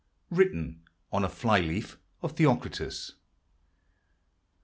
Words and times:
WRITTEN 0.31 0.81
ON 1.13 1.23
A 1.23 1.29
FLY 1.29 1.59
LEAF 1.61 1.99
OF 2.23 2.35
THEOCRITUS. 2.35 3.17